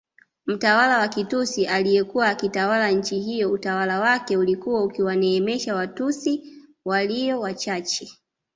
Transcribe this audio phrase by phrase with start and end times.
[0.45, 6.43] Mtawala wa Kitutsi aliyekuwa akiitawala nchi hiyo utawala wake ulikuwa ukiwaneemesha Watutsi
[6.85, 8.07] walio wachache